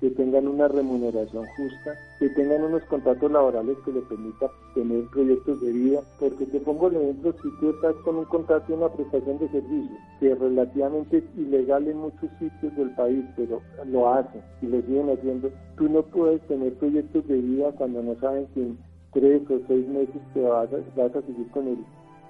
[0.00, 5.60] que tengan una remuneración justa, que tengan unos contratos laborales que le permitan tener proyectos
[5.60, 8.88] de vida, porque te pongo el ejemplo, si tú estás con un contrato y una
[8.88, 14.40] prestación de servicio, que relativamente es ilegal en muchos sitios del país, pero lo hacen
[14.62, 18.62] y lo siguen haciendo, tú no puedes tener proyectos de vida cuando no saben que
[18.62, 18.78] en
[19.12, 21.78] tres o seis meses te vas a, vas a seguir con el,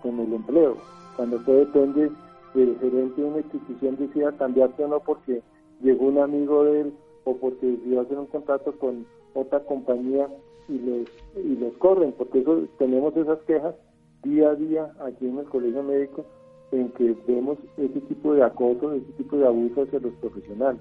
[0.03, 0.77] con el empleo,
[1.15, 2.11] cuando todo depende
[2.55, 5.41] del gerente de una institución decida cambiarse o no porque
[5.83, 6.93] llegó un amigo de él
[7.25, 10.29] o porque decidió hacer un contrato con otra compañía
[10.69, 13.75] y los, y los corren, porque eso tenemos esas quejas
[14.23, 16.25] día a día aquí en el colegio médico
[16.73, 20.81] en que vemos ese tipo de acoso, ese tipo de abuso hacia los profesionales.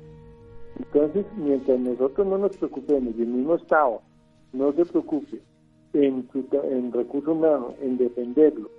[0.77, 4.01] Entonces, mientras nosotros no nos preocupemos y el mismo Estado
[4.53, 5.41] no se preocupe
[5.93, 8.69] en, su, en recurso humano, en defenderlo,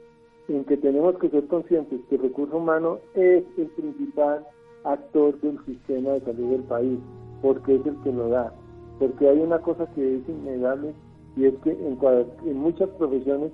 [0.48, 4.46] en que tenemos que ser conscientes que el recurso humano es el principal
[4.84, 6.98] actor del sistema de salud del país
[7.42, 8.52] porque es el que lo da.
[8.98, 10.94] Porque hay una cosa que es innegable
[11.36, 11.98] y es que en,
[12.46, 13.52] en muchas profesiones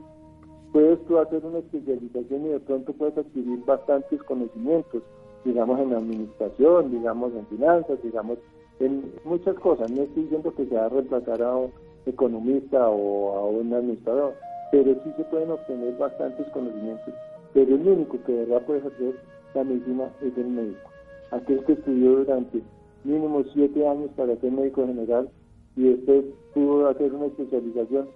[0.72, 5.02] puedes tú hacer una especialización y de pronto puedes adquirir bastantes conocimientos,
[5.44, 8.38] digamos en administración, digamos en finanzas, digamos
[8.80, 9.90] en muchas cosas.
[9.90, 11.70] No estoy diciendo que se va a reemplazar a un
[12.06, 14.34] economista o a un administrador,
[14.70, 17.14] pero sí se pueden obtener bastantes conocimientos.
[17.54, 19.14] Pero el único que de verdad puede hacer
[19.54, 20.90] la medicina es el médico.
[21.30, 22.62] Aquel que estudió durante
[23.06, 25.30] mínimo siete años para ser médico general
[25.76, 28.08] y después pudo hacer una especialización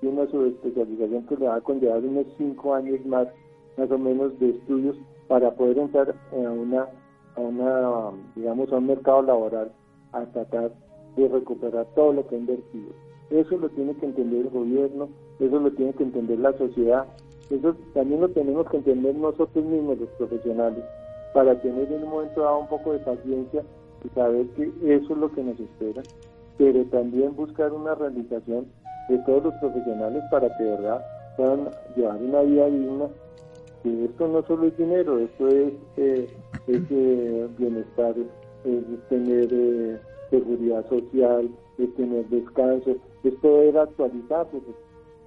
[0.00, 3.28] y una subespecialización que le va a conllevar unos cinco años más,
[3.76, 4.96] más o menos, de estudios
[5.26, 6.86] para poder entrar a una,
[7.36, 9.72] a una digamos, a un mercado laboral
[10.12, 10.72] a tratar
[11.16, 12.92] de recuperar todo lo que ha invertido.
[13.30, 15.08] Eso lo tiene que entender el gobierno,
[15.40, 17.06] eso lo tiene que entender la sociedad,
[17.50, 20.84] eso también lo tenemos que entender nosotros mismos, los profesionales,
[21.34, 23.62] para tener en un momento dado un poco de paciencia
[24.14, 26.02] saber que eso es lo que nos espera,
[26.56, 28.66] pero también buscar una realización
[29.08, 31.04] de todos los profesionales para que de verdad
[31.36, 33.06] puedan llevar una vida digna.
[33.82, 36.28] Que esto no solo es dinero, esto es, eh,
[36.66, 38.14] es eh, bienestar,
[38.64, 44.46] es tener eh, seguridad social, es tener descanso, es poder actualizar.
[44.48, 44.62] Pues,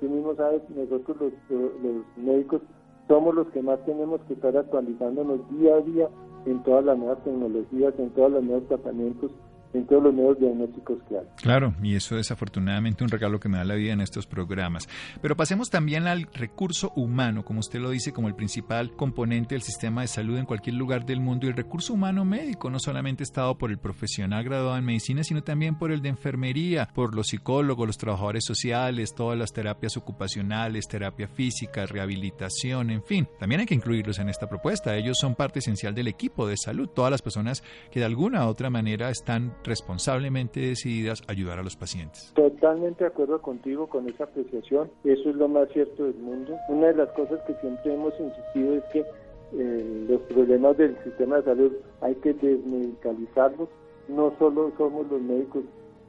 [0.02, 2.62] tú mismo sabes, nosotros los, los médicos
[3.08, 6.10] somos los que más tenemos que estar actualizándonos día a día
[6.46, 9.32] en todas las nuevas tecnologías, en todos los nuevos tratamientos
[9.74, 11.26] en todos los nuevos diagnósticos que hay.
[11.42, 14.88] Claro, y eso es afortunadamente un regalo que me da la vida en estos programas.
[15.22, 19.62] Pero pasemos también al recurso humano, como usted lo dice, como el principal componente del
[19.62, 21.46] sistema de salud en cualquier lugar del mundo.
[21.46, 25.44] Y el recurso humano médico no solamente estado por el profesional graduado en medicina, sino
[25.44, 30.88] también por el de enfermería, por los psicólogos, los trabajadores sociales, todas las terapias ocupacionales,
[30.88, 33.28] terapia física, rehabilitación, en fin.
[33.40, 34.96] También hay que incluirlos en esta propuesta.
[34.96, 38.50] Ellos son parte esencial del equipo de salud, todas las personas que de alguna u
[38.50, 42.32] otra manera están responsablemente decididas a ayudar a los pacientes.
[42.36, 44.90] Totalmente de acuerdo contigo con esa apreciación.
[45.04, 46.58] Eso es lo más cierto del mundo.
[46.70, 49.06] Una de las cosas que siempre hemos insistido es que
[49.54, 51.72] eh, los problemas del sistema de salud
[52.02, 53.70] hay que desmedicalizarlos.
[54.08, 55.64] No solo somos los médicos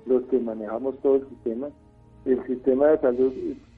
[0.06, 1.68] los que manejamos todo el sistema.
[2.24, 3.32] El sistema de salud,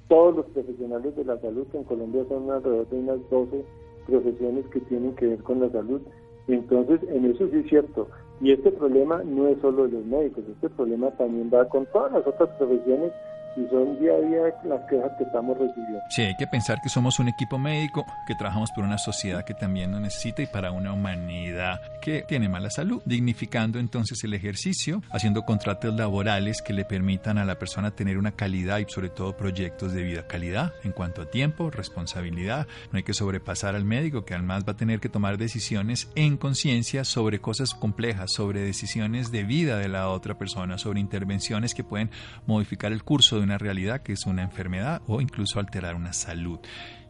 [0.08, 3.64] todos los profesionales de la salud, que en Colombia son alrededor de unas 12
[4.06, 6.00] profesiones que tienen que ver con la salud.
[6.46, 8.08] Entonces, en eso sí es cierto.
[8.44, 12.12] Y este problema no es solo de los médicos, este problema también va con todas
[12.12, 13.10] las otras profesiones
[13.56, 16.00] y son día a día las quejas que estamos recibiendo.
[16.08, 19.54] Sí, hay que pensar que somos un equipo médico, que trabajamos por una sociedad que
[19.54, 25.02] también lo necesita y para una humanidad que tiene mala salud, dignificando entonces el ejercicio,
[25.10, 29.36] haciendo contratos laborales que le permitan a la persona tener una calidad y sobre todo
[29.36, 30.26] proyectos de vida.
[30.26, 34.72] Calidad en cuanto a tiempo, responsabilidad, no hay que sobrepasar al médico que además va
[34.72, 39.88] a tener que tomar decisiones en conciencia sobre cosas complejas, sobre decisiones de vida de
[39.88, 42.10] la otra persona, sobre intervenciones que pueden
[42.46, 46.58] modificar el curso de una realidad que es una enfermedad o incluso alterar una salud.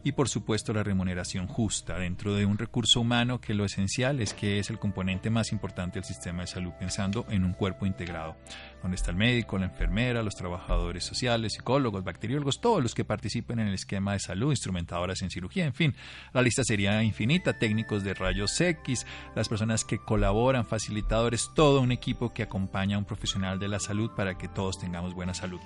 [0.05, 4.35] Y por supuesto la remuneración justa dentro de un recurso humano que lo esencial es
[4.35, 8.37] que es el componente más importante del sistema de salud, pensando en un cuerpo integrado,
[8.83, 13.57] donde está el médico, la enfermera, los trabajadores sociales, psicólogos, bacteriólogos, todos los que participen
[13.57, 15.95] en el esquema de salud, instrumentadoras en cirugía, en fin,
[16.33, 21.91] la lista sería infinita, técnicos de rayos X, las personas que colaboran, facilitadores, todo un
[21.91, 25.59] equipo que acompaña a un profesional de la salud para que todos tengamos buena salud.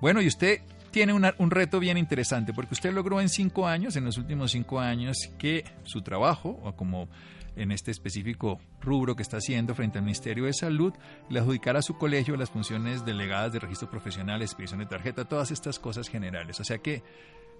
[0.00, 0.60] Bueno, y usted
[0.90, 4.80] tiene un reto bien interesante, porque usted logró en cinco años, en los últimos cinco
[4.80, 7.08] años, que su trabajo, o como
[7.56, 10.94] en este específico rubro que está haciendo frente al Ministerio de Salud,
[11.28, 15.50] le adjudicara a su colegio las funciones delegadas de registro profesional, expedición de tarjeta, todas
[15.50, 16.58] estas cosas generales.
[16.60, 17.02] O sea que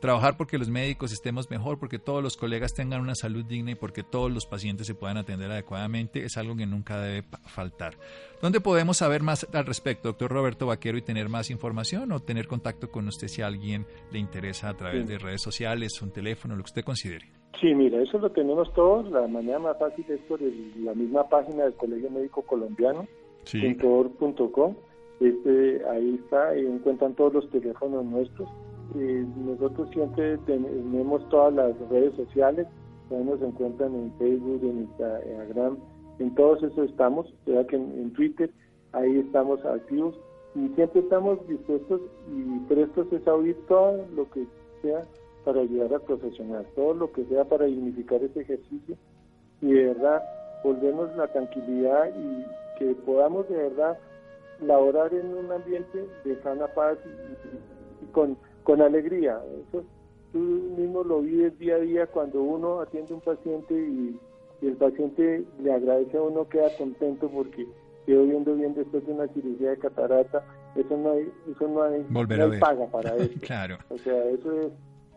[0.01, 3.75] trabajar porque los médicos estemos mejor, porque todos los colegas tengan una salud digna y
[3.75, 7.95] porque todos los pacientes se puedan atender adecuadamente es algo que nunca debe faltar.
[8.41, 12.49] ¿Dónde podemos saber más al respecto, doctor Roberto Vaquero, y tener más información o tener
[12.49, 16.57] contacto con usted si a alguien le interesa a través de redes sociales, un teléfono,
[16.57, 17.27] lo que usted considere?
[17.61, 19.11] Sí, mira, eso lo tenemos todos.
[19.11, 23.07] La manera más fácil es por la misma página del Colegio Médico Colombiano,
[23.45, 23.61] sí.
[25.21, 28.49] Este, ahí está, y encuentran todos los teléfonos nuestros
[28.97, 32.67] eh, nosotros siempre tenemos todas las redes sociales,
[33.11, 35.79] nos encuentran en Facebook, en Instagram,
[36.19, 38.51] en todos esos estamos, sea que en, Twitter,
[38.93, 40.15] ahí estamos activos
[40.55, 44.47] y siempre estamos dispuestos y prestos a oír todo lo que
[44.83, 45.05] sea
[45.45, 48.97] para ayudar al profesional, todo lo que sea para dignificar ese ejercicio
[49.63, 50.23] y de verdad
[50.63, 53.99] volvemos la tranquilidad y que podamos de verdad
[54.61, 56.99] laborar en un ambiente de sana paz
[58.03, 59.41] y con con alegría.
[59.69, 59.85] Eso
[60.33, 64.19] tú mismo lo vives día a día cuando uno atiende a un paciente y,
[64.63, 67.67] el paciente le agradece a uno, queda contento porque
[68.05, 70.45] quedó viendo bien después de una cirugía de catarata.
[70.77, 73.41] Eso no hay, eso no hay, paga para eso.
[73.41, 73.79] claro.
[73.89, 74.73] O sea, eso es,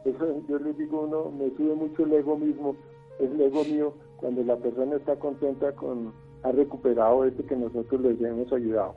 [0.06, 2.78] eso yo les digo uno, me sube mucho el ego mismo,
[3.20, 8.22] el ego mío, cuando la persona está contenta con, ha recuperado este que nosotros les
[8.22, 8.96] hemos ayudado.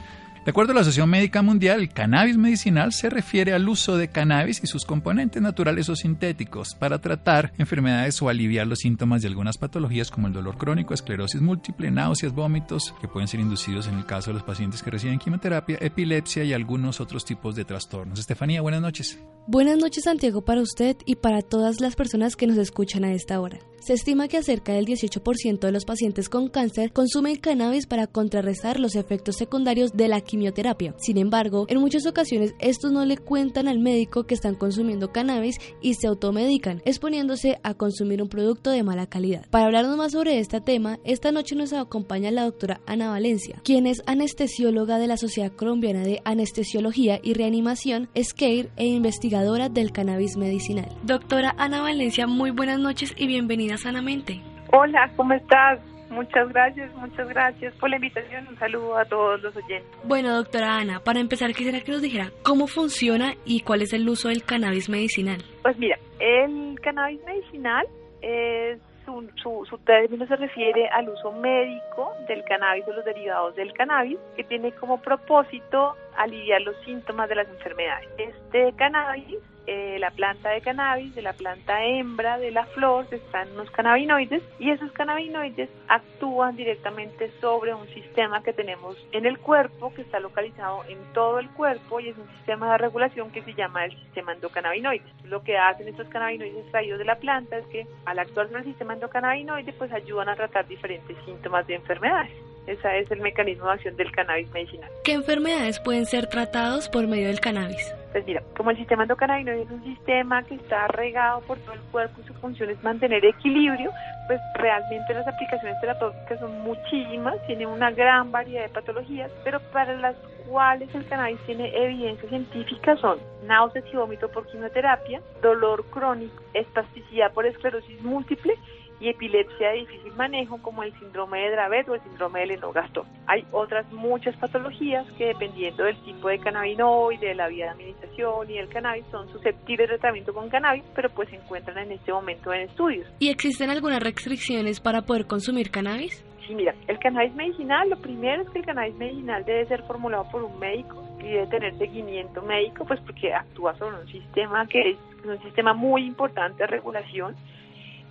[0.44, 4.08] de acuerdo a la Asociación Médica Mundial, el cannabis medicinal se refiere al uso de
[4.08, 9.28] cannabis y sus componentes naturales o sintéticos para tratar enfermedades o aliviar los síntomas de
[9.28, 13.98] algunas patologías como el dolor crónico, esclerosis múltiple, náuseas, vómitos, que pueden ser inducidos en
[13.98, 18.18] el caso de los pacientes que reciben quimioterapia, epilepsia y algunos otros tipos de trastornos.
[18.18, 19.18] Estefanía, buenas noches.
[19.46, 23.40] Buenas noches Santiago para usted y para todas las personas que nos escuchan a esta
[23.40, 23.58] hora.
[23.80, 28.78] Se estima que cerca del 18% de los pacientes con cáncer consumen cannabis para contrarrestar
[28.78, 30.94] los efectos secundarios de la quimioterapia.
[30.98, 35.56] Sin embargo, en muchas ocasiones estos no le cuentan al médico que están consumiendo cannabis
[35.82, 39.46] y se automedican, exponiéndose a consumir un producto de mala calidad.
[39.50, 43.86] Para hablarnos más sobre este tema, esta noche nos acompaña la doctora Ana Valencia, quien
[43.86, 50.36] es anestesióloga de la Sociedad Colombiana de Anestesiología y Reanimación, SCARE e investigadora del cannabis
[50.36, 50.88] medicinal.
[51.02, 54.40] Doctora Ana Valencia, muy buenas noches y bienvenida Sanamente.
[54.72, 55.80] Hola, ¿cómo estás?
[56.10, 58.46] Muchas gracias, muchas gracias por la invitación.
[58.48, 59.88] Un saludo a todos los oyentes.
[60.04, 64.08] Bueno, doctora Ana, para empezar quisiera que nos dijera cómo funciona y cuál es el
[64.08, 65.38] uso del cannabis medicinal.
[65.62, 67.86] Pues mira, el cannabis medicinal
[68.22, 73.54] es su, su, su, término se refiere al uso médico del cannabis o los derivados
[73.54, 78.08] del cannabis, que tiene como propósito aliviar los síntomas de las enfermedades.
[78.18, 79.38] Este cannabis
[79.72, 84.42] eh, la planta de cannabis, de la planta hembra de la flor, están unos cannabinoides
[84.58, 90.18] y esos cannabinoides actúan directamente sobre un sistema que tenemos en el cuerpo, que está
[90.18, 93.92] localizado en todo el cuerpo y es un sistema de regulación que se llama el
[93.92, 95.04] sistema endocannabinoide.
[95.26, 98.66] Lo que hacen estos cannabinoides extraídos de la planta es que al actuar sobre el
[98.66, 102.49] sistema endocannabinoide pues ayudan a tratar diferentes síntomas de enfermedades.
[102.66, 104.90] Ese es el mecanismo de acción del cannabis medicinal.
[105.04, 107.94] ¿Qué enfermedades pueden ser tratados por medio del cannabis?
[108.12, 111.80] Pues mira, como el sistema endocannabinoide es un sistema que está regado por todo el
[111.92, 113.90] cuerpo y su función es mantener equilibrio,
[114.26, 119.96] pues realmente las aplicaciones terapéuticas son muchísimas, tienen una gran variedad de patologías, pero para
[119.96, 120.16] las
[120.48, 127.32] cuales el cannabis tiene evidencia científica son náuseas y vómito por quimioterapia, dolor crónico, espasticidad
[127.32, 128.54] por esclerosis múltiple
[129.00, 133.06] y epilepsia de difícil manejo como el síndrome de Dravet o el síndrome de Lennox-Gastaut.
[133.26, 138.50] Hay otras muchas patologías que dependiendo del tipo de cannabinoide, de la vía de administración
[138.50, 142.12] y del cannabis son susceptibles de tratamiento con cannabis, pero pues se encuentran en este
[142.12, 143.08] momento en estudios.
[143.18, 146.24] ¿Y existen algunas restricciones para poder consumir cannabis?
[146.46, 150.26] Sí, mira, el cannabis medicinal, lo primero es que el cannabis medicinal debe ser formulado
[150.30, 154.80] por un médico y debe tener seguimiento médico, pues porque actúa sobre un sistema que
[154.90, 157.36] es un sistema muy importante de regulación.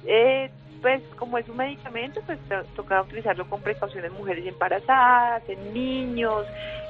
[0.05, 0.49] Eh,
[0.81, 2.39] pues como es un medicamento, pues
[2.75, 6.45] toca utilizarlo con precaución en mujeres embarazadas, en niños,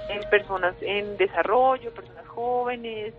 [0.10, 3.14] en personas en desarrollo, personas jóvenes,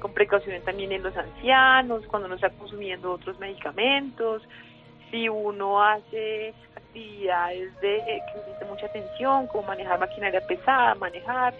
[0.00, 4.42] con precaución también en los ancianos, cuando uno está consumiendo otros medicamentos,
[5.10, 11.54] si uno hace actividades de que necesita mucha atención, como manejar maquinaria pesada, manejar,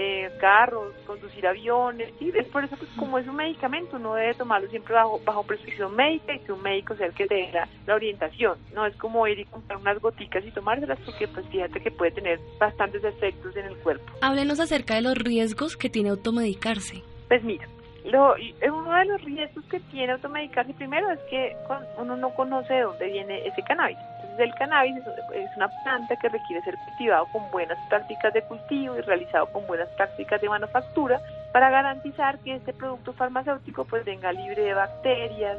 [0.00, 4.32] eh, carros, conducir aviones, y es por eso que como es un medicamento uno debe
[4.34, 7.50] tomarlo siempre bajo, bajo prescripción médica y que un médico sea el que te dé
[7.52, 11.80] la, orientación, no es como ir y comprar unas goticas y tomárselas porque pues fíjate
[11.80, 14.04] que puede tener bastantes efectos en el cuerpo.
[14.20, 17.02] Háblenos acerca de los riesgos que tiene automedicarse.
[17.26, 17.66] Pues mira,
[18.04, 18.36] lo,
[18.72, 21.56] uno de los riesgos que tiene automedicarse primero es que
[21.98, 23.98] uno no conoce de dónde viene ese cannabis
[24.38, 24.96] del cannabis
[25.34, 29.66] es una planta que requiere ser cultivado con buenas prácticas de cultivo y realizado con
[29.66, 31.20] buenas prácticas de manufactura
[31.52, 35.58] para garantizar que este producto farmacéutico pues venga libre de bacterias,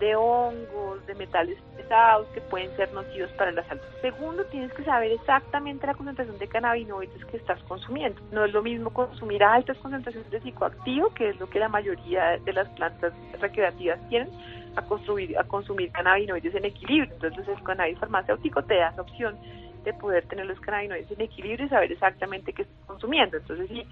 [0.00, 3.82] de hongos, de metales pesados que pueden ser nocivos para la salud.
[4.00, 8.20] Segundo, tienes que saber exactamente la concentración de cannabinoides que estás consumiendo.
[8.32, 12.38] No es lo mismo consumir altas concentraciones de psicoactivo, que es lo que la mayoría
[12.38, 14.30] de las plantas recreativas tienen,
[14.76, 17.12] a, construir, a consumir cannabinoides en equilibrio.
[17.14, 19.36] Entonces el cannabis farmacéutico te da esa opción
[19.84, 23.36] de poder tener los cannabinoides en equilibrio y saber exactamente qué estás consumiendo.
[23.36, 23.86] Entonces si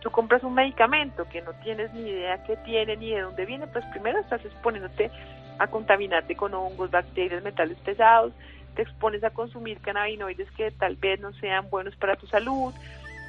[0.00, 3.66] tú compras un medicamento que no tienes ni idea qué tiene ni de dónde viene,
[3.66, 5.10] pues primero estás exponiéndote
[5.58, 8.32] a contaminarte con hongos, bacterias, metales pesados.
[8.74, 12.74] te expones a consumir cannabinoides que tal vez no sean buenos para tu salud,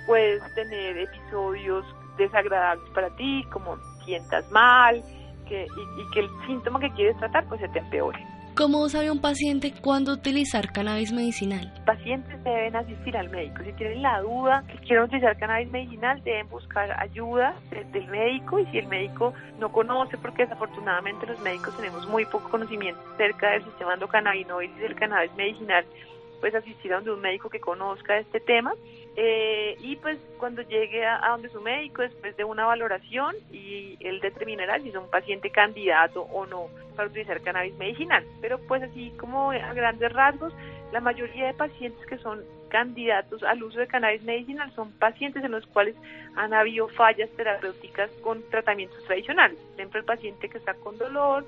[0.05, 1.86] puedes tener episodios
[2.17, 5.03] desagradables para ti, como sientas mal,
[5.47, 8.19] que, y, y que el síntoma que quieres tratar pues se te empeore.
[8.57, 11.71] ¿Cómo sabe un paciente cuándo utilizar cannabis medicinal?
[11.85, 13.61] Pacientes deben asistir al médico.
[13.63, 18.65] Si tienen la duda que quieren utilizar cannabis medicinal, deben buscar ayuda del médico y
[18.71, 23.63] si el médico no conoce, porque desafortunadamente los médicos tenemos muy poco conocimiento acerca del
[23.63, 25.85] sistema endocannabinoide y del cannabis medicinal,
[26.39, 28.73] pues asistir a donde un médico que conozca este tema
[29.15, 34.19] eh, y pues cuando llegue a, donde su médico después de una valoración y él
[34.19, 38.23] determinará si es un paciente candidato o no para utilizar cannabis medicinal.
[38.41, 40.53] Pero pues así como a grandes rasgos,
[40.91, 45.51] la mayoría de pacientes que son candidatos al uso de cannabis medicinal son pacientes en
[45.51, 45.95] los cuales
[46.35, 49.57] han habido fallas terapéuticas con tratamientos tradicionales.
[49.75, 51.45] Siempre el paciente que está con dolor,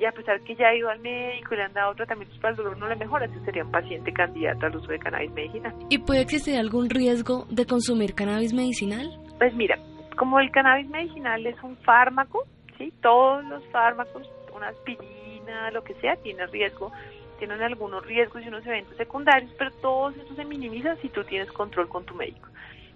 [0.00, 2.52] y a pesar que ya ha ido al médico y le han dado tratamientos para
[2.52, 5.74] el dolor no le mejora, ese sería un paciente candidato al uso de cannabis medicinal.
[5.90, 9.06] ¿Y puede existir algún riesgo de consumir cannabis medicinal?
[9.38, 9.78] Pues mira,
[10.16, 12.46] como el cannabis medicinal es un fármaco,
[12.78, 12.94] ¿sí?
[13.02, 14.26] todos los fármacos,
[14.56, 16.90] una aspirina, lo que sea, tiene riesgo,
[17.38, 21.52] tienen algunos riesgos y unos eventos secundarios, pero todos estos se minimizan si tú tienes
[21.52, 22.48] control con tu médico.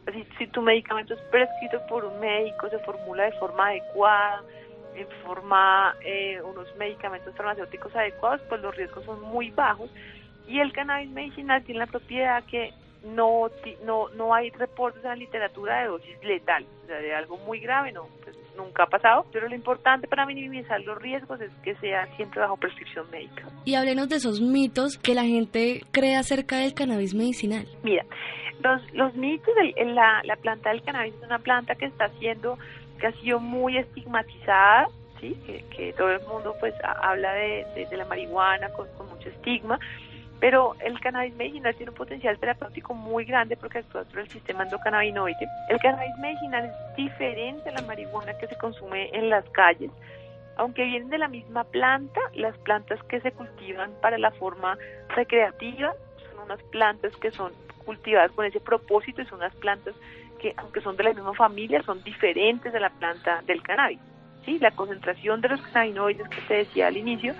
[0.06, 4.42] Así, si tu medicamento es prescrito por un médico, se formula de forma adecuada,
[4.94, 9.90] en forma eh, unos medicamentos farmacéuticos adecuados, pues los riesgos son muy bajos
[10.46, 12.72] y el cannabis medicinal tiene la propiedad que
[13.04, 13.48] no
[13.84, 17.60] no no hay reportes en la literatura de dosis letal, o sea, de algo muy
[17.60, 21.74] grave, no, pues nunca ha pasado, pero lo importante para minimizar los riesgos es que
[21.76, 23.48] sea siempre bajo prescripción médica.
[23.64, 27.66] Y háblenos de esos mitos que la gente cree acerca del cannabis medicinal.
[27.82, 28.04] Mira,
[28.62, 32.58] los, los mitos, de, la, la planta del cannabis es una planta que está siendo
[32.98, 34.88] que ha sido muy estigmatizada,
[35.20, 35.38] ¿sí?
[35.46, 39.28] que, que todo el mundo pues habla de, de, de la marihuana con, con, mucho
[39.28, 39.78] estigma,
[40.40, 44.64] pero el cannabis medicinal tiene un potencial terapéutico muy grande porque actúa sobre el sistema
[44.64, 45.48] endocannabinoide.
[45.68, 49.90] El cannabis medicinal es diferente a la marihuana que se consume en las calles.
[50.56, 54.78] Aunque vienen de la misma planta, las plantas que se cultivan para la forma
[55.08, 57.52] recreativa son unas plantas que son
[57.84, 59.94] cultivadas con ese propósito y son unas plantas
[60.44, 63.98] que aunque son de la misma familia, son diferentes de la planta del cannabis.
[64.44, 64.58] ¿sí?
[64.58, 67.34] La concentración de los cannabinoides que te decía al inicio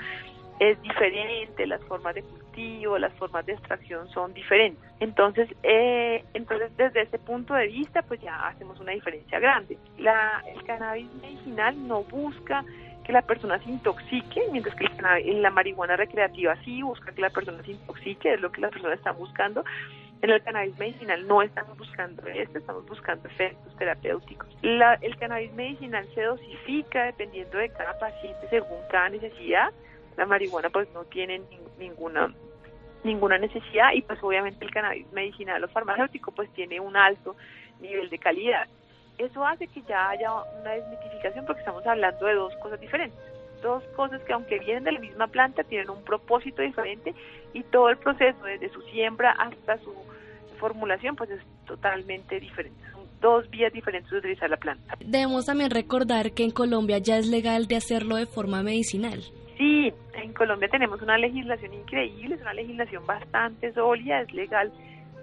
[0.59, 4.83] es diferente, las formas de cultivo, las formas de extracción son diferentes.
[5.01, 9.77] Entonces, eh, entonces desde ese punto de vista, pues ya hacemos una diferencia grande.
[9.99, 12.65] La, el cannabis medicinal no busca
[13.05, 14.89] que la persona se intoxique, mientras que
[15.35, 18.97] la marihuana recreativa sí busca que la persona se intoxique, es lo que las personas
[18.97, 19.63] están buscando.
[20.25, 24.49] En el cannabis medicinal no estamos buscando esto, estamos buscando efectos terapéuticos.
[24.63, 29.71] La, el cannabis medicinal se dosifica dependiendo de cada paciente según cada necesidad.
[30.17, 32.33] La marihuana pues no tiene ni, ninguna
[33.03, 37.37] ninguna necesidad y pues obviamente el cannabis medicinal o farmacéutico pues tiene un alto
[37.81, 38.67] nivel de calidad.
[39.19, 43.21] Eso hace que ya haya una desmitificación porque estamos hablando de dos cosas diferentes
[43.61, 47.15] dos cosas que aunque vienen de la misma planta tienen un propósito diferente
[47.55, 49.95] y todo el proceso desde su siembra hasta su
[50.55, 52.79] formulación pues es totalmente diferente.
[52.93, 54.97] Son dos vías diferentes de utilizar la planta.
[55.01, 59.21] Debemos también recordar que en Colombia ya es legal de hacerlo de forma medicinal.
[59.57, 64.73] Sí, en Colombia tenemos una legislación increíble, es una legislación bastante sólida, es legal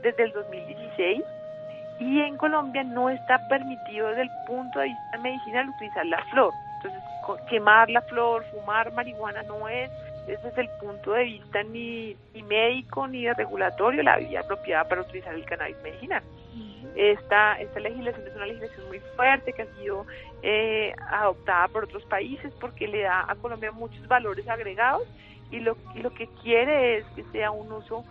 [0.02, 1.22] desde el 2016
[2.00, 6.52] y en Colombia no está permitido desde el punto de vista medicinal utilizar la flor.
[6.78, 7.02] Entonces,
[7.50, 9.90] quemar la flor, fumar marihuana no es
[10.28, 15.02] desde el punto de vista ni, ni médico ni de regulatorio la vía apropiada para
[15.02, 16.24] utilizar el cannabis medicinal.
[16.96, 20.06] Esta, esta legislación es una legislación muy fuerte que ha sido
[20.42, 25.08] eh, adoptada por otros países porque le da a Colombia muchos valores agregados
[25.52, 28.04] y lo, y lo que quiere es que sea un uso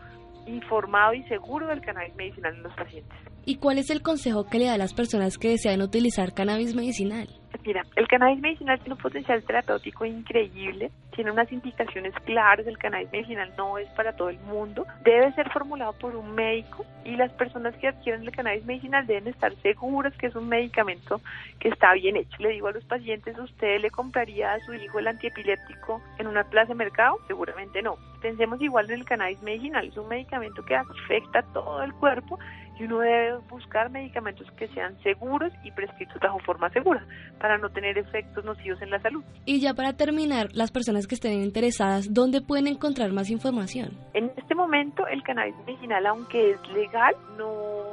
[0.47, 3.19] informado y seguro del cannabis medicinal en los pacientes.
[3.45, 6.75] ¿Y cuál es el consejo que le da a las personas que desean utilizar cannabis
[6.75, 7.29] medicinal?
[7.65, 13.13] Mira, el cannabis medicinal tiene un potencial terapéutico increíble, tiene unas indicaciones claras, el cannabis
[13.13, 17.31] medicinal no es para todo el mundo, debe ser formulado por un médico y las
[17.33, 21.21] personas que adquieren el cannabis medicinal deben estar seguras que es un medicamento
[21.59, 22.37] que está bien hecho.
[22.39, 26.45] Le digo a los pacientes, ¿usted le compraría a su hijo el antiepiléptico en una
[26.45, 27.19] plaza de mercado?
[27.27, 27.97] Seguramente no.
[28.23, 32.39] Pensemos igual en el cannabis medicinal, es un medicamento que afecta todo el cuerpo
[32.81, 37.05] y uno debe buscar medicamentos que sean seguros y prescritos bajo forma segura
[37.39, 39.23] para no tener efectos nocivos en la salud.
[39.45, 43.99] Y ya para terminar, las personas que estén interesadas, ¿dónde pueden encontrar más información?
[44.15, 47.91] En este momento el cannabis medicinal, aunque es legal, no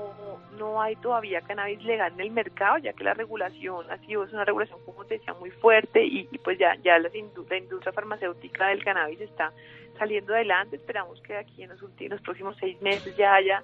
[0.57, 4.33] no hay todavía cannabis legal en el mercado, ya que la regulación ha sido es
[4.33, 8.69] una regulación, como te decía, muy fuerte y, pues ya, ya la, la industria farmacéutica
[8.69, 9.53] del cannabis está
[9.97, 10.77] saliendo adelante.
[10.77, 13.63] Esperamos que aquí en los, últimos, los próximos seis meses ya haya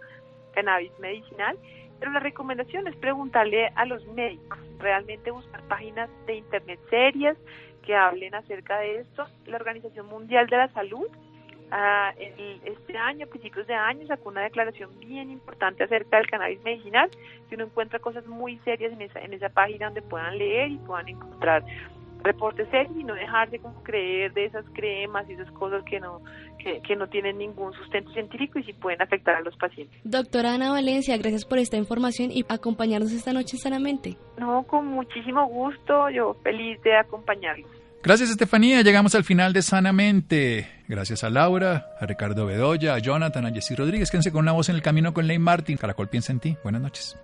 [0.54, 1.58] cannabis medicinal.
[2.00, 7.38] Pero la recomendación es preguntarle a los médicos, realmente buscar páginas de internet serias
[7.86, 9.26] que hablen acerca de esto.
[9.46, 11.08] La Organización Mundial de la Salud
[11.72, 16.62] ah, este año, a principios de año, sacó una declaración bien importante acerca del cannabis
[16.64, 17.10] medicinal,
[17.50, 20.78] que uno encuentra cosas muy serias en esa, en esa página donde puedan leer y
[20.78, 21.64] puedan encontrar
[22.24, 26.22] reportes serios y no dejarse como creer de esas cremas y esas cosas que no
[26.88, 30.00] que, no tienen ningún sustento científico y sí pueden afectar a los pacientes.
[30.04, 34.18] Doctora Ana Valencia, gracias por esta información y acompañarnos esta noche sanamente.
[34.38, 37.70] No, con muchísimo gusto, yo feliz de acompañarlos.
[38.04, 40.68] Gracias Estefanía, llegamos al final de Sanamente.
[40.88, 44.12] Gracias a Laura, a Ricardo Bedoya, a Jonathan, a Jessy Rodríguez.
[44.12, 45.78] Quédense con una voz en el camino con Ley Martin.
[45.78, 46.58] Caracol piensa en ti.
[46.64, 47.18] Buenas noches.